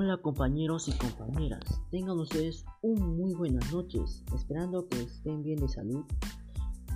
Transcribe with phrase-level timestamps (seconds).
[0.00, 5.68] Hola compañeros y compañeras, tengan ustedes un muy buenas noches, esperando que estén bien de
[5.68, 6.04] salud.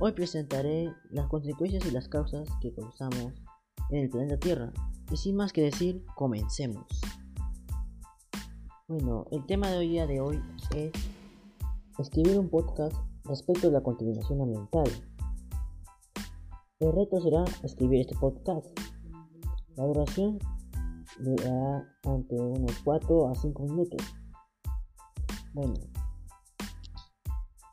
[0.00, 3.34] Hoy presentaré las consecuencias y las causas que causamos
[3.90, 4.72] en el planeta Tierra.
[5.12, 6.86] Y sin más que decir, comencemos.
[8.88, 10.40] Bueno, el tema de hoy día de hoy
[10.74, 10.90] es
[11.98, 14.88] escribir un podcast respecto a la contaminación ambiental.
[16.80, 18.66] El reto será escribir este podcast.
[19.76, 20.38] La duración
[21.18, 24.00] durará ante unos 4 a 5 minutos.
[25.52, 25.74] Bueno,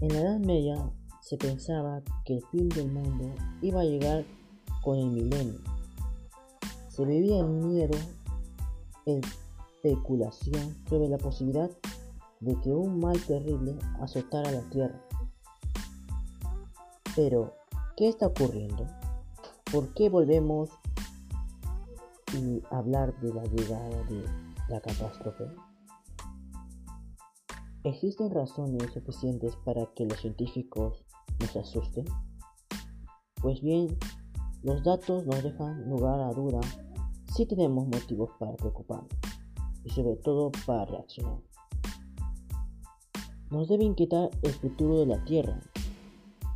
[0.00, 4.24] en la Edad Media se pensaba que el fin del mundo iba a llegar
[4.82, 5.60] con el milenio.
[6.88, 7.98] Se vivía en miedo,
[9.04, 11.70] especulación sobre la posibilidad
[12.40, 15.00] de que un mal terrible azotara la tierra.
[17.14, 17.54] Pero,
[17.96, 18.86] ¿qué está ocurriendo?
[19.72, 20.70] ¿Por qué volvemos
[22.34, 24.24] y hablar de la llegada de
[24.68, 25.44] la catástrofe?
[27.84, 31.04] ¿Existen razones suficientes para que los científicos
[31.40, 32.04] nos asusten?
[33.40, 33.96] Pues bien,
[34.62, 36.60] los datos nos dejan lugar a duda
[37.32, 39.12] si tenemos motivos para preocuparnos
[39.84, 41.40] y sobre todo para reaccionar.
[43.50, 45.60] Nos debe inquietar el futuro de la Tierra,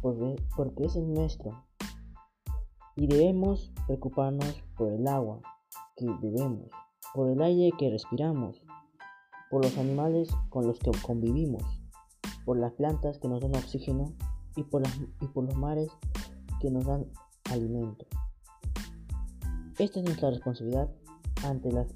[0.03, 1.65] porque es nuestro,
[2.97, 5.41] y debemos preocuparnos por el agua,
[5.97, 6.71] que bebemos,
[7.15, 8.63] por el aire que respiramos,
[9.51, 11.63] por los animales con los que convivimos,
[12.45, 14.15] por las plantas que nos dan oxígeno
[14.57, 15.91] y por, los mares
[16.61, 17.07] que nos dan
[17.51, 18.07] alimento.
[19.79, 20.91] Esta es nuestra responsabilidad
[21.45, 21.89] ante las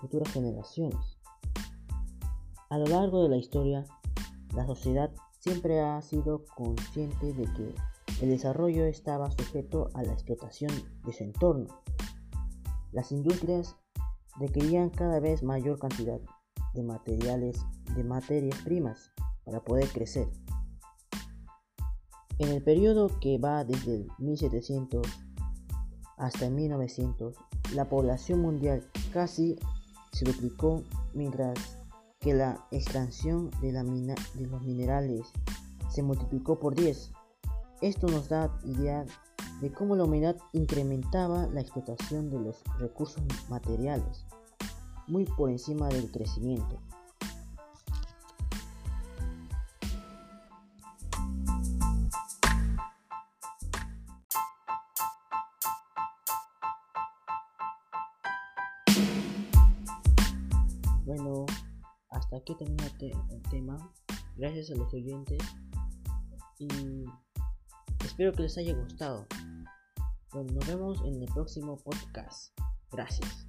[0.00, 1.18] futuras generaciones.
[2.70, 3.84] A lo largo de la historia,
[4.54, 7.74] la sociedad siempre ha sido consciente de que
[8.22, 10.72] el desarrollo estaba sujeto a la explotación
[11.04, 11.68] de su entorno
[12.92, 13.76] las industrias
[14.38, 16.20] requerían cada vez mayor cantidad
[16.74, 17.64] de materiales,
[17.94, 19.10] de materias primas
[19.44, 20.28] para poder crecer.
[22.38, 25.06] En el periodo que va desde el 1700
[26.16, 27.34] hasta 1900,
[27.74, 29.58] la población mundial casi
[30.12, 30.82] se duplicó
[31.14, 31.78] mientras
[32.20, 35.32] que la extracción de, de los minerales
[35.90, 37.12] se multiplicó por 10.
[37.80, 39.04] Esto nos da idea
[39.60, 44.24] de cómo la humanidad incrementaba la explotación de los recursos materiales,
[45.06, 46.80] muy por encima del crecimiento.
[61.04, 61.46] Bueno,
[62.10, 63.92] hasta aquí termina el tema.
[64.36, 65.42] Gracias a los oyentes
[66.58, 66.68] y
[68.04, 69.26] espero que les haya gustado.
[70.32, 72.52] Bueno, nos vemos en el próximo podcast.
[72.92, 73.47] Gracias.